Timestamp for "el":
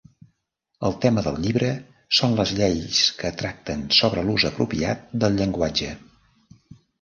0.87-0.95